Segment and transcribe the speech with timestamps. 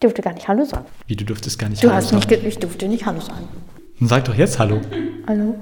[0.00, 0.86] Ich durfte gar nicht Hallo sagen.
[1.08, 2.26] Wie, du durftest gar nicht Du Hallo hast sagen?
[2.26, 3.46] nicht, ich durfte nicht Hallo sagen.
[3.98, 4.80] Dann Sag doch jetzt Hallo.
[5.26, 5.54] Hallo?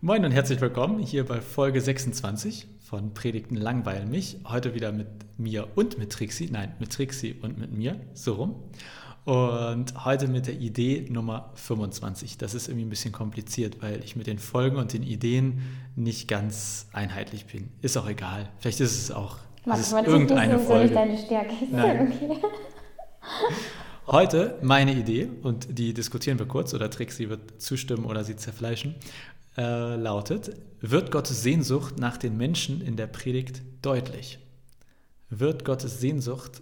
[0.00, 4.38] Moin und herzlich willkommen hier bei Folge 26 von Predigten langweilen mich.
[4.46, 6.48] Heute wieder mit mir und mit Trixie.
[6.52, 7.96] Nein, mit Trixie und mit mir.
[8.12, 8.54] So rum.
[9.24, 12.36] Und heute mit der Idee Nummer 25.
[12.36, 15.62] Das ist irgendwie ein bisschen kompliziert, weil ich mit den Folgen und den Ideen
[15.96, 17.70] nicht ganz einheitlich bin.
[17.80, 18.50] Ist auch egal.
[18.58, 20.92] Vielleicht ist es auch es ist irgendeine Folge.
[20.92, 21.54] deine Stärke.
[21.70, 22.12] Nein.
[22.22, 22.40] okay.
[24.06, 28.96] Heute meine Idee, und die diskutieren wir kurz, oder Trixie wird zustimmen oder sie zerfleischen,
[29.56, 34.38] äh, lautet, wird Gottes Sehnsucht nach den Menschen in der Predigt deutlich?
[35.30, 36.60] Wird Gottes Sehnsucht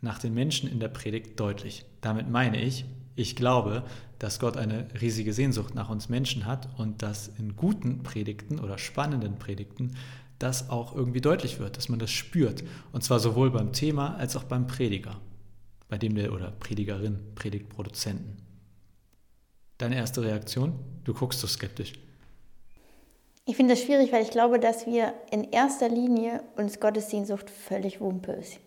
[0.00, 1.84] nach den Menschen in der Predigt deutlich?
[2.00, 2.84] Damit meine ich,
[3.16, 3.84] ich glaube,
[4.18, 8.78] dass Gott eine riesige Sehnsucht nach uns Menschen hat und dass in guten Predigten oder
[8.78, 9.96] spannenden Predigten
[10.38, 12.62] das auch irgendwie deutlich wird, dass man das spürt.
[12.92, 15.20] Und zwar sowohl beim Thema als auch beim Prediger
[15.88, 18.36] bei dem der oder Predigerin, Predigtproduzenten.
[19.78, 20.74] Deine erste Reaktion?
[21.04, 21.94] Du guckst so skeptisch.
[23.46, 27.48] Ich finde das schwierig, weil ich glaube, dass wir in erster Linie uns Gottes Sehnsucht
[27.48, 28.60] völlig Wumpe ist.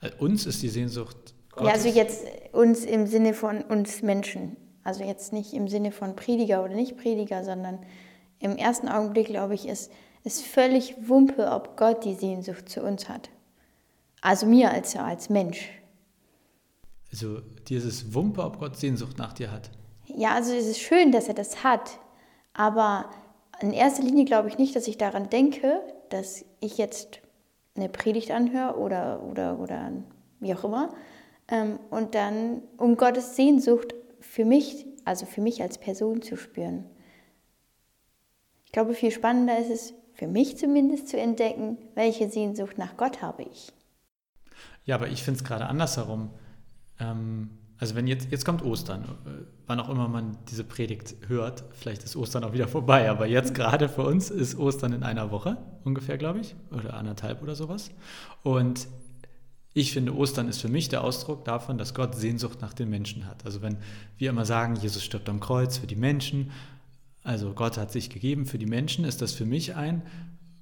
[0.00, 1.68] Äh, Uns ist die Sehnsucht Gottes.
[1.68, 4.56] Ja, also jetzt uns im Sinne von uns Menschen.
[4.82, 7.80] Also jetzt nicht im Sinne von Prediger oder nicht Prediger, sondern
[8.38, 9.92] im ersten Augenblick, glaube ich, ist
[10.24, 13.30] es völlig Wumpe, ob Gott die Sehnsucht zu uns hat.
[14.22, 15.68] Also mir als, als Mensch.
[17.12, 19.70] Also dir ist es Wumpe, ob Gott Sehnsucht nach dir hat.
[20.06, 21.98] Ja, also es ist schön, dass er das hat,
[22.52, 23.10] aber
[23.60, 27.20] in erster Linie glaube ich nicht, dass ich daran denke, dass ich jetzt
[27.76, 29.92] eine Predigt anhöre oder, oder, oder
[30.40, 30.94] wie auch immer
[31.48, 36.84] ähm, und dann um Gottes Sehnsucht für mich, also für mich als Person zu spüren.
[38.64, 43.22] Ich glaube, viel spannender ist es, für mich zumindest zu entdecken, welche Sehnsucht nach Gott
[43.22, 43.72] habe ich.
[44.84, 46.30] Ja, aber ich finde es gerade andersherum.
[46.98, 47.50] Ähm,
[47.80, 49.30] also wenn jetzt, jetzt kommt Ostern, äh,
[49.66, 53.54] wann auch immer man diese Predigt hört, vielleicht ist Ostern auch wieder vorbei, aber jetzt
[53.54, 57.90] gerade für uns ist Ostern in einer Woche ungefähr, glaube ich, oder anderthalb oder sowas.
[58.42, 58.86] Und
[59.72, 63.26] ich finde, Ostern ist für mich der Ausdruck davon, dass Gott Sehnsucht nach den Menschen
[63.26, 63.46] hat.
[63.46, 63.78] Also wenn
[64.18, 66.50] wir immer sagen, Jesus stirbt am Kreuz für die Menschen,
[67.22, 70.02] also Gott hat sich gegeben für die Menschen, ist das für mich ein,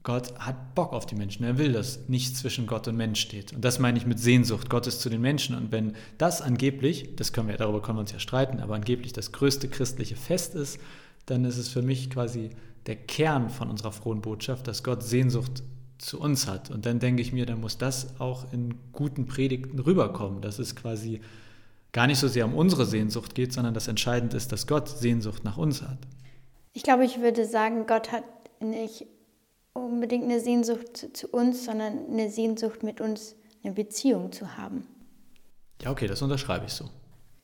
[0.03, 1.45] Gott hat Bock auf die Menschen.
[1.45, 3.53] Er will, dass nichts zwischen Gott und Mensch steht.
[3.53, 5.57] Und das meine ich mit Sehnsucht Gottes zu den Menschen.
[5.57, 9.13] Und wenn das angeblich, das können wir, darüber können wir uns ja streiten, aber angeblich
[9.13, 10.79] das größte christliche Fest ist,
[11.27, 12.51] dann ist es für mich quasi
[12.87, 15.63] der Kern von unserer frohen Botschaft, dass Gott Sehnsucht
[15.99, 16.71] zu uns hat.
[16.71, 20.75] Und dann denke ich mir, dann muss das auch in guten Predigten rüberkommen, dass es
[20.75, 21.21] quasi
[21.93, 25.45] gar nicht so sehr um unsere Sehnsucht geht, sondern das Entscheidende ist, dass Gott Sehnsucht
[25.45, 25.99] nach uns hat.
[26.73, 28.25] Ich glaube, ich würde sagen, Gott hat
[28.61, 29.07] nicht
[29.85, 34.87] unbedingt eine Sehnsucht zu, uns, sondern eine Sehnsucht mit uns eine Beziehung zu haben.
[35.83, 36.87] Ja, okay, das unterschreibe ich so.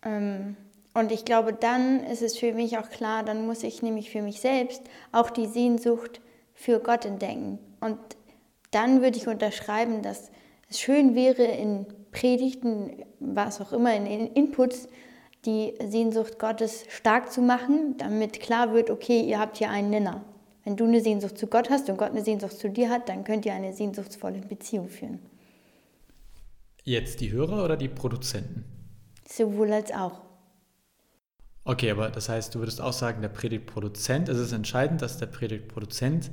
[0.03, 0.57] Ähm,
[0.93, 4.23] und ich glaube, dann ist es für mich auch klar, dann muss ich nämlich für
[4.23, 6.21] mich selbst auch die Sehnsucht
[6.55, 7.59] für Gott entdecken.
[7.81, 7.99] Und
[8.71, 10.31] dann würde ich unterschreiben, dass
[10.69, 14.89] es schön wäre, in Predigten, was auch immer, in in Inputs,
[15.45, 20.25] die Sehnsucht Gottes stark zu machen, damit klar wird, okay, ihr habt hier einen Nenner.
[20.65, 23.25] Wenn du eine Sehnsucht zu Gott hast und Gott eine Sehnsucht zu dir hat, dann
[23.25, 25.21] könnt ihr eine sehnsuchtsvolle Beziehung führen.
[26.83, 28.65] Jetzt die Hörer oder die Produzenten?
[29.29, 30.21] Sowohl als auch.
[31.65, 35.27] Okay, aber das heißt, du würdest auch sagen, der Predigtproduzent, es ist entscheidend, dass der
[35.27, 36.31] Predigtproduzent,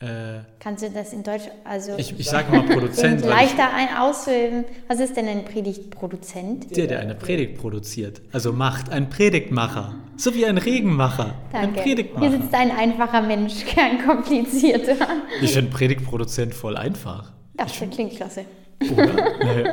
[0.00, 3.96] äh, Kannst du das in Deutsch, also ich, ich sage mal Produzent, ich, leichter ein
[3.96, 4.64] ausüben?
[4.88, 6.76] Was ist denn ein Predigtproduzent?
[6.76, 11.82] der, der eine Predigt produziert, also macht, ein Predigtmacher, so wie ein Regenmacher, ein Danke.
[11.82, 12.30] Hier Predigtmacher.
[12.32, 14.96] sitzt ein einfacher Mensch, kein komplizierter.
[15.40, 17.32] Ich finde Predigtproduzent voll einfach.
[17.54, 18.44] Das klingt klasse.
[18.92, 19.14] Oder?
[19.38, 19.68] Nee.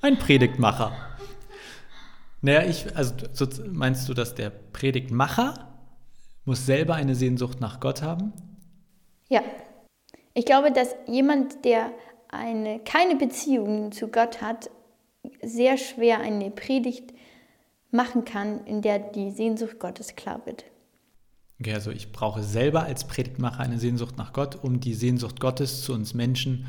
[0.00, 0.92] Ein Predigtmacher.
[2.40, 5.68] Naja, ich, also so, meinst du, dass der Predigtmacher
[6.44, 8.32] muss selber eine Sehnsucht nach Gott haben?
[9.28, 9.42] Ja.
[10.34, 11.90] Ich glaube, dass jemand, der
[12.28, 14.70] eine, keine Beziehung zu Gott hat,
[15.42, 17.12] sehr schwer eine Predigt
[17.90, 20.64] machen kann, in der die Sehnsucht Gottes klar wird.
[21.58, 25.82] Okay, also ich brauche selber als Predigtmacher eine Sehnsucht nach Gott, um die Sehnsucht Gottes
[25.82, 26.66] zu uns Menschen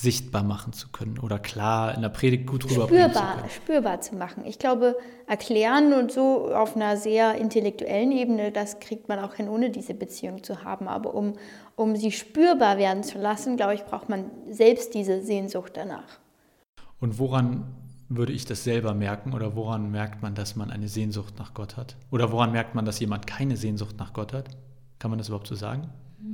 [0.00, 3.50] sichtbar machen zu können oder klar in der Predigt gut rüberbringen zu spürbar, können.
[3.50, 4.44] spürbar zu machen.
[4.46, 4.96] Ich glaube,
[5.26, 9.94] erklären und so auf einer sehr intellektuellen Ebene, das kriegt man auch hin, ohne diese
[9.94, 10.86] Beziehung zu haben.
[10.86, 11.32] Aber um,
[11.74, 16.20] um sie spürbar werden zu lassen, glaube ich, braucht man selbst diese Sehnsucht danach.
[17.00, 17.64] Und woran
[18.08, 21.76] würde ich das selber merken oder woran merkt man, dass man eine Sehnsucht nach Gott
[21.76, 21.96] hat?
[22.12, 24.50] Oder woran merkt man, dass jemand keine Sehnsucht nach Gott hat?
[25.00, 25.88] Kann man das überhaupt so sagen?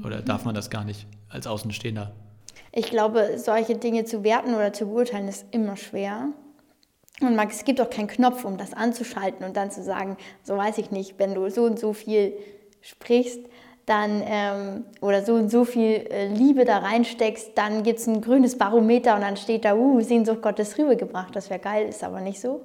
[0.04, 2.12] Oder darf man das gar nicht als Außenstehender
[2.76, 6.30] Ich glaube, solche Dinge zu werten oder zu beurteilen ist immer schwer.
[7.20, 10.78] Und es gibt auch keinen Knopf, um das anzuschalten und dann zu sagen, so weiß
[10.78, 12.36] ich nicht, wenn du so und so viel
[12.80, 13.38] sprichst,
[13.86, 18.20] dann ähm, oder so und so viel äh, Liebe da reinsteckst, dann gibt es ein
[18.20, 21.36] grünes Barometer und dann steht da, uh, Sehnsucht Gottes rübergebracht.
[21.36, 22.62] Das wäre geil, ist aber nicht so.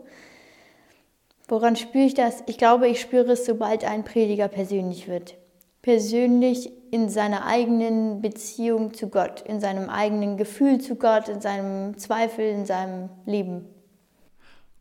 [1.47, 2.41] Woran spüre ich das?
[2.47, 5.35] Ich glaube, ich spüre es, sobald ein Prediger persönlich wird.
[5.81, 11.97] Persönlich in seiner eigenen Beziehung zu Gott, in seinem eigenen Gefühl zu Gott, in seinem
[11.97, 13.65] Zweifel, in seinem Leben.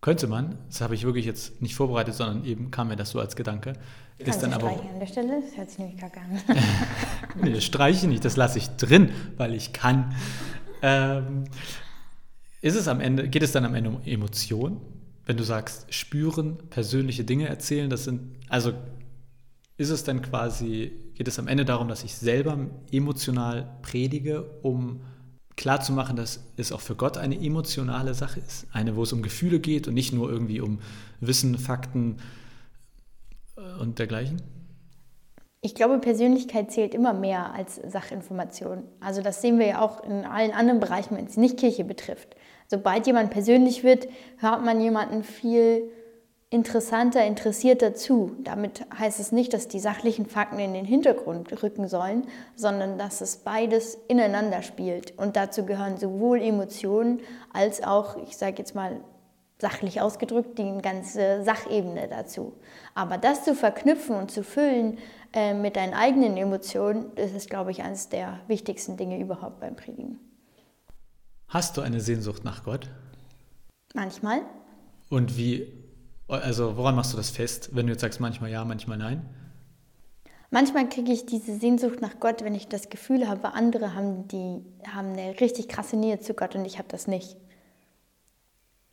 [0.00, 3.21] Könnte man, das habe ich wirklich jetzt nicht vorbereitet, sondern eben kam mir das so
[3.21, 3.75] als Gedanke.
[4.17, 5.43] Ist Kannst dann aber an der Stelle?
[5.43, 6.41] Das hört sich nämlich kacke an.
[7.43, 10.15] nee, das streiche ich nicht, das lasse ich drin, weil ich kann.
[10.83, 11.44] Ähm,
[12.61, 14.81] ist es am Ende, geht es dann am Ende um Emotionen?
[15.29, 18.73] wenn du sagst, spüren, persönliche Dinge erzählen, das sind, also
[19.79, 22.59] ist es dann quasi, geht es am Ende darum, dass ich selber
[22.93, 25.01] emotional predige, um
[25.57, 28.67] klarzumachen, dass es auch für Gott eine emotionale Sache ist.
[28.73, 30.81] Eine, wo es um Gefühle geht und nicht nur irgendwie um
[31.21, 32.19] Wissen, Fakten
[33.57, 34.43] äh, und dergleichen?
[35.61, 38.85] Ich glaube, Persönlichkeit zählt immer mehr als Sachinformation.
[39.01, 42.37] Also das sehen wir ja auch in allen anderen Bereichen, wenn es nicht Kirche betrifft
[42.69, 45.91] sobald jemand persönlich wird, hört man jemanden viel
[46.50, 48.37] interessanter, interessierter zu.
[48.43, 53.21] Damit heißt es nicht, dass die sachlichen Fakten in den Hintergrund rücken sollen, sondern dass
[53.21, 55.17] es beides ineinander spielt.
[55.19, 57.21] Und dazu gehören sowohl Emotionen
[57.53, 59.00] als auch, ich sage jetzt mal
[59.61, 62.55] sachlich ausgedrückt, die ganze Sachebene dazu.
[62.94, 64.99] Aber das zu verknüpfen und zu füllen
[65.35, 69.77] äh, mit deinen eigenen Emotionen, das ist, glaube ich, eines der wichtigsten Dinge überhaupt beim
[69.77, 70.21] Predigen.
[71.49, 72.89] Hast du eine Sehnsucht nach Gott?
[73.94, 74.43] Manchmal.
[75.11, 75.73] Und wie,
[76.29, 79.27] also woran machst du das fest, wenn du jetzt sagst, manchmal ja, manchmal nein?
[80.51, 84.63] Manchmal kriege ich diese Sehnsucht nach Gott, wenn ich das Gefühl habe, andere haben, die,
[84.91, 87.37] haben eine richtig krasse Nähe zu Gott und ich habe das nicht.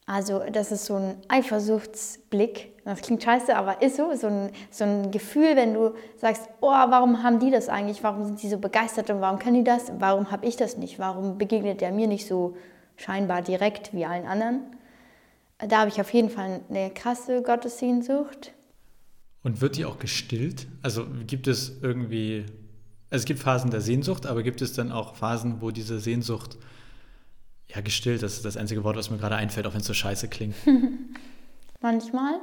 [0.08, 2.84] Also das ist so ein Eifersuchtsblick.
[2.84, 4.14] Das klingt scheiße, aber ist so.
[4.14, 8.04] So ein, so ein Gefühl, wenn du sagst, oh, warum haben die das eigentlich?
[8.04, 9.92] Warum sind sie so begeistert und warum können die das?
[9.98, 11.00] Warum habe ich das nicht?
[11.00, 12.56] Warum begegnet der mir nicht so
[12.98, 14.75] scheinbar direkt wie allen anderen?
[15.57, 18.54] Da habe ich auf jeden Fall eine krasse Gottessehnsucht.
[19.44, 20.68] Und wird die auch gestillt?
[20.81, 22.46] Also gibt es irgendwie,
[23.10, 26.57] also es gibt Phasen der Sehnsucht, aber gibt es dann auch Phasen, wo diese Sehnsucht
[27.68, 29.94] ja, gestillt, das ist das einzige Wort, was mir gerade einfällt, auch wenn es so
[29.94, 30.56] scheiße klingt.
[31.81, 32.40] manchmal,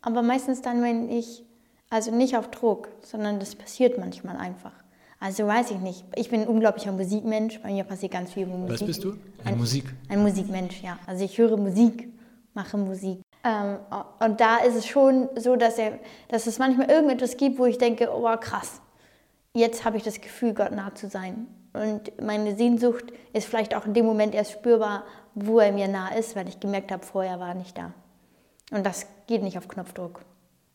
[0.00, 1.44] aber meistens dann, wenn ich,
[1.90, 4.72] also nicht auf Druck, sondern das passiert manchmal einfach.
[5.20, 6.04] Also weiß ich nicht.
[6.14, 7.60] Ich bin ein unglaublicher Musikmensch.
[7.62, 8.80] Bei mir passiert ganz viel über Musik.
[8.80, 9.12] Was bist du?
[9.12, 9.84] Ein, ein Musik?
[10.08, 10.98] Ein Musikmensch, ja.
[11.06, 12.08] Also ich höre Musik,
[12.56, 13.20] mache Musik.
[13.44, 13.78] Ähm,
[14.18, 17.78] und da ist es schon so, dass, er, dass es manchmal irgendetwas gibt, wo ich
[17.78, 18.80] denke, oh krass,
[19.54, 21.46] jetzt habe ich das Gefühl, Gott nah zu sein.
[21.72, 25.04] Und meine Sehnsucht ist vielleicht auch in dem Moment erst spürbar,
[25.34, 27.92] wo er mir nah ist, weil ich gemerkt habe, vorher war er nicht da.
[28.72, 30.22] Und das geht nicht auf Knopfdruck.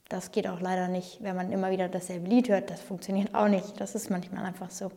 [0.08, 2.70] Das geht auch leider nicht, wenn man immer wieder dasselbe Lied hört.
[2.70, 3.80] Das funktioniert auch nicht.
[3.80, 4.92] Das ist manchmal einfach so.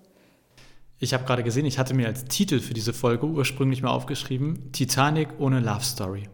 [0.99, 4.73] Ich habe gerade gesehen, ich hatte mir als Titel für diese Folge ursprünglich mal aufgeschrieben,
[4.73, 6.29] Titanic ohne Love Story.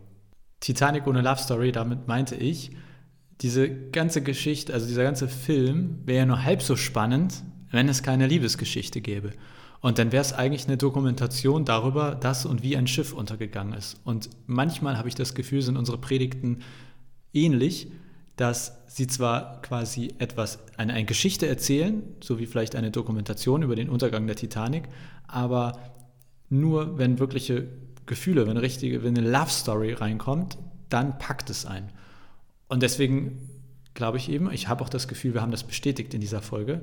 [0.61, 2.71] Titanic ohne Love Story, damit meinte ich,
[3.41, 8.03] diese ganze Geschichte, also dieser ganze Film wäre ja nur halb so spannend, wenn es
[8.03, 9.33] keine Liebesgeschichte gäbe.
[9.81, 13.99] Und dann wäre es eigentlich eine Dokumentation darüber, dass und wie ein Schiff untergegangen ist.
[14.05, 16.59] Und manchmal habe ich das Gefühl, sind unsere Predigten
[17.33, 17.91] ähnlich,
[18.37, 23.77] dass sie zwar quasi etwas, eine, eine Geschichte erzählen, so wie vielleicht eine Dokumentation über
[23.77, 24.89] den Untergang der Titanic,
[25.27, 25.79] aber
[26.51, 27.69] nur wenn wirkliche
[28.11, 31.93] Gefühle, wenn, richtige, wenn eine Love Story reinkommt, dann packt es ein.
[32.67, 33.49] Und deswegen
[33.95, 36.83] glaube ich eben, ich habe auch das Gefühl, wir haben das bestätigt in dieser Folge,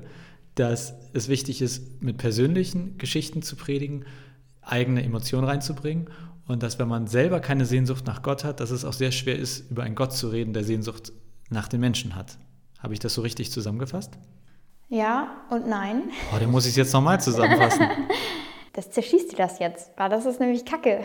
[0.54, 4.06] dass es wichtig ist, mit persönlichen Geschichten zu predigen,
[4.62, 6.08] eigene Emotionen reinzubringen
[6.46, 9.38] und dass, wenn man selber keine Sehnsucht nach Gott hat, dass es auch sehr schwer
[9.38, 11.12] ist, über einen Gott zu reden, der Sehnsucht
[11.50, 12.38] nach den Menschen hat.
[12.78, 14.18] Habe ich das so richtig zusammengefasst?
[14.88, 16.04] Ja und nein.
[16.34, 17.86] Oh, dann muss ich es jetzt nochmal zusammenfassen.
[18.78, 21.00] das zerschießt dir das jetzt, weil das ist nämlich Kacke.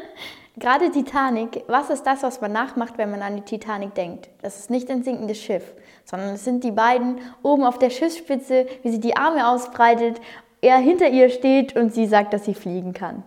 [0.56, 4.30] Gerade Titanic, was ist das, was man nachmacht, wenn man an die Titanic denkt?
[4.40, 5.74] Das ist nicht ein sinkendes Schiff,
[6.06, 10.18] sondern es sind die beiden oben auf der Schiffsspitze, wie sie die Arme ausbreitet,
[10.62, 13.22] er hinter ihr steht und sie sagt, dass sie fliegen kann.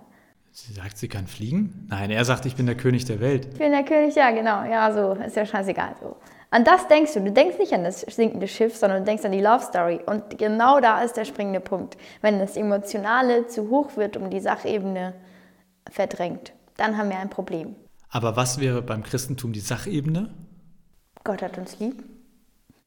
[0.51, 1.87] Sie sagt, sie kann fliegen?
[1.91, 3.45] Nein, er sagt, ich bin der König der Welt.
[3.51, 4.63] Ich bin der König, ja, genau.
[4.63, 5.95] Ja, so, ist ja scheißegal.
[6.01, 6.15] So.
[6.53, 7.21] An das denkst du.
[7.21, 9.99] Du denkst nicht an das sinkende Schiff, sondern du denkst an die Love Story.
[10.05, 11.97] Und genau da ist der springende Punkt.
[12.21, 15.13] Wenn das Emotionale zu hoch wird und die Sachebene
[15.89, 17.75] verdrängt dann haben wir ein Problem.
[18.09, 20.33] Aber was wäre beim Christentum die Sachebene?
[21.23, 22.03] Gott hat uns lieb.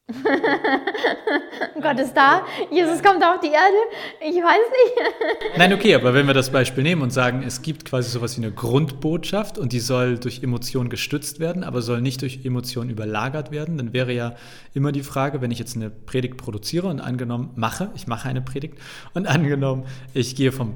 [1.81, 3.75] Gott ist da, Jesus kommt auf die Erde,
[4.21, 5.57] ich weiß nicht.
[5.57, 8.45] Nein, okay, aber wenn wir das Beispiel nehmen und sagen, es gibt quasi sowas wie
[8.45, 13.51] eine Grundbotschaft und die soll durch Emotionen gestützt werden, aber soll nicht durch Emotionen überlagert
[13.51, 14.35] werden, dann wäre ja
[14.73, 18.41] immer die Frage, wenn ich jetzt eine Predigt produziere und angenommen mache, ich mache eine
[18.41, 18.77] Predigt
[19.13, 20.75] und angenommen, ich gehe vom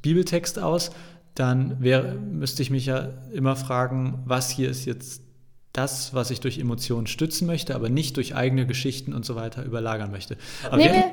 [0.00, 0.90] Bibeltext aus,
[1.34, 5.22] dann wäre, müsste ich mich ja immer fragen, was hier ist jetzt
[5.72, 9.64] das, was ich durch Emotionen stützen möchte, aber nicht durch eigene Geschichten und so weiter
[9.64, 10.36] überlagern möchte.
[10.66, 11.12] Aber nehmen wir,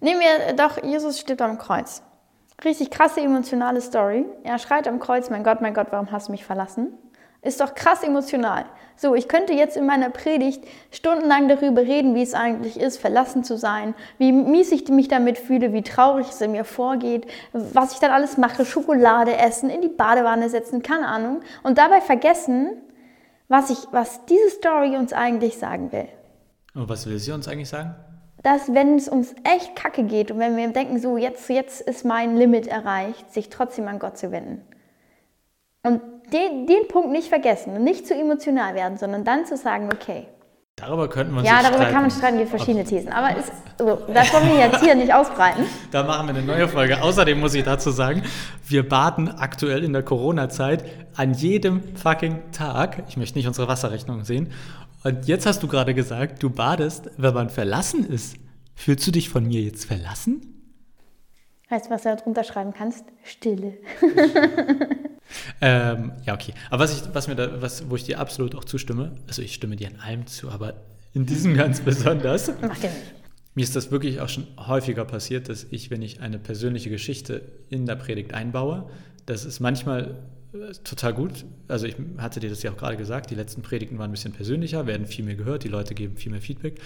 [0.00, 2.02] nehmen wir doch, Jesus stirbt am Kreuz.
[2.64, 4.26] Richtig krasse emotionale Story.
[4.42, 6.88] Er schreit am Kreuz, mein Gott, mein Gott, warum hast du mich verlassen?
[7.40, 8.64] Ist doch krass emotional.
[8.96, 13.44] So, ich könnte jetzt in meiner Predigt stundenlang darüber reden, wie es eigentlich ist, verlassen
[13.44, 17.92] zu sein, wie mies ich mich damit fühle, wie traurig es in mir vorgeht, was
[17.92, 21.42] ich dann alles mache, Schokolade essen, in die Badewanne setzen, keine Ahnung.
[21.62, 22.70] Und dabei vergessen,
[23.48, 26.08] was, ich, was diese Story uns eigentlich sagen will.
[26.74, 27.94] Und was will sie uns eigentlich sagen?
[28.42, 32.04] Dass, wenn es uns echt kacke geht und wenn wir denken, so jetzt, jetzt ist
[32.04, 34.62] mein Limit erreicht, sich trotzdem an Gott zu wenden.
[35.82, 36.00] Und
[36.32, 40.28] den, den Punkt nicht vergessen und nicht zu emotional werden, sondern dann zu sagen, okay.
[40.80, 41.92] Darüber könnten wir uns Ja, darüber streiten.
[41.92, 43.10] kann man streiten, gibt verschiedene Thesen.
[43.12, 45.64] Aber ist, so, das wollen wir jetzt hier nicht ausbreiten.
[45.90, 47.02] Da machen wir eine neue Folge.
[47.02, 48.22] Außerdem muss ich dazu sagen,
[48.66, 50.84] wir baden aktuell in der Corona-Zeit
[51.16, 53.02] an jedem fucking Tag.
[53.08, 54.52] Ich möchte nicht unsere Wasserrechnung sehen.
[55.04, 58.36] Und jetzt hast du gerade gesagt, du badest, wenn man verlassen ist.
[58.74, 60.54] Fühlst du dich von mir jetzt verlassen?
[61.70, 63.04] Weißt du, was du da drunter schreiben kannst?
[63.24, 63.74] Stille.
[65.60, 66.54] Ähm, ja, okay.
[66.70, 69.54] Aber was ich, was mir da, was, wo ich dir absolut auch zustimme, also ich
[69.54, 70.74] stimme dir in allem zu, aber
[71.14, 72.52] in diesem ganz besonders.
[72.60, 73.18] Mach den nicht.
[73.54, 77.42] Mir ist das wirklich auch schon häufiger passiert, dass ich, wenn ich eine persönliche Geschichte
[77.70, 78.88] in der Predigt einbaue,
[79.26, 80.14] das ist manchmal
[80.52, 81.44] äh, total gut.
[81.66, 84.32] Also ich hatte dir das ja auch gerade gesagt, die letzten Predigten waren ein bisschen
[84.32, 86.80] persönlicher, werden viel mehr gehört, die Leute geben viel mehr Feedback.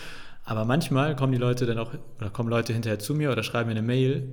[0.45, 3.69] Aber manchmal kommen die Leute dann auch, oder kommen Leute hinterher zu mir oder schreiben
[3.69, 4.27] mir eine Mail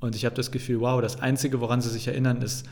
[0.00, 2.66] und ich habe das Gefühl, wow, das Einzige, woran sie sich erinnern, ist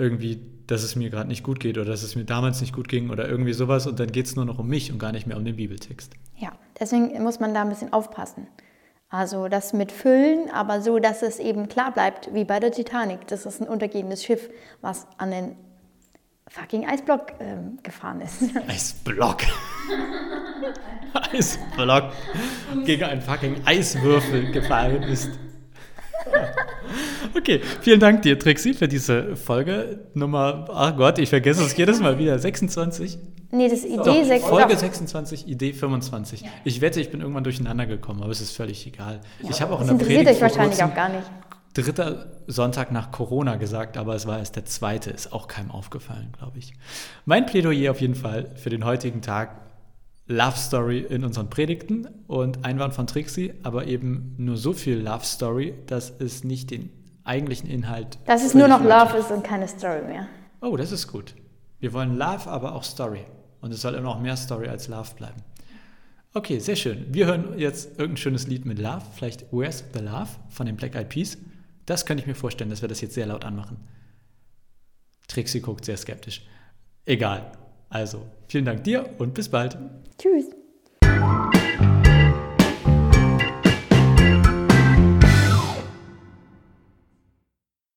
[0.00, 2.88] irgendwie, dass es mir gerade nicht gut geht oder dass es mir damals nicht gut
[2.88, 5.26] ging oder irgendwie sowas und dann geht es nur noch um mich und gar nicht
[5.26, 6.14] mehr um den Bibeltext.
[6.36, 8.46] Ja, deswegen muss man da ein bisschen aufpassen.
[9.10, 13.26] Also das mit Füllen, aber so, dass es eben klar bleibt, wie bei der Titanic.
[13.26, 14.48] Das ist ein untergehendes Schiff,
[14.80, 15.56] was an den
[16.48, 18.42] fucking Eisblock ähm, gefahren ist.
[18.68, 19.42] Eisblock.
[21.32, 22.12] Eisblock
[22.84, 25.30] gegen einen fucking Eiswürfel gefahren ist.
[27.36, 32.00] Okay, vielen Dank dir, Trixie, für diese Folge Nummer, ach Gott, ich vergesse es jedes
[32.00, 33.18] Mal wieder, 26?
[33.52, 34.48] Nee, das ist Idee Doch, 26.
[34.48, 36.42] Folge 26, Idee 25.
[36.42, 36.48] Ja.
[36.64, 39.20] Ich wette, ich bin irgendwann durcheinander gekommen, aber es ist völlig egal.
[39.42, 39.50] Ja.
[39.50, 41.28] Ich habe auch das in der Predigt euch wahrscheinlich auch gar nicht.
[41.74, 46.32] Dritter Sonntag nach Corona gesagt, aber es war erst der zweite, ist auch keinem aufgefallen,
[46.36, 46.74] glaube ich.
[47.24, 49.56] Mein Plädoyer auf jeden Fall für den heutigen Tag
[50.26, 55.24] Love Story in unseren Predigten und Einwand von Trixie, aber eben nur so viel Love
[55.24, 56.90] Story, dass es nicht den
[57.24, 58.18] eigentlichen Inhalt.
[58.26, 60.28] Dass es nur noch Love ist und keine Story mehr.
[60.60, 61.34] Oh, das ist gut.
[61.78, 63.24] Wir wollen Love, aber auch Story.
[63.60, 65.42] Und es soll immer noch mehr Story als Love bleiben.
[66.32, 67.06] Okay, sehr schön.
[67.12, 70.94] Wir hören jetzt irgendein schönes Lied mit Love, vielleicht Where's the Love von den Black
[70.94, 71.38] Eyed Peas.
[71.86, 73.78] Das könnte ich mir vorstellen, dass wir das jetzt sehr laut anmachen.
[75.26, 76.42] Trixie guckt sehr skeptisch.
[77.04, 77.50] Egal.
[77.88, 79.76] Also, vielen Dank dir und bis bald.
[80.18, 80.59] Tschüss.